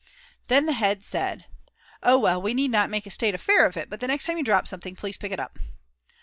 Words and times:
Then 0.47 0.65
the 0.65 0.71
head 0.73 1.03
said: 1.03 1.45
"Oh 2.01 2.17
well, 2.17 2.41
we 2.41 2.55
need 2.55 2.71
not 2.71 2.89
make 2.89 3.05
a 3.05 3.11
state 3.11 3.35
affair 3.35 3.67
of 3.67 3.77
it, 3.77 3.87
but 3.87 3.99
the 3.99 4.07
next 4.07 4.25
time 4.25 4.35
you 4.39 4.43
drop 4.43 4.67
something, 4.67 4.95
please 4.95 5.15
pick 5.17 5.31
it 5.31 5.39
up." 5.39 5.59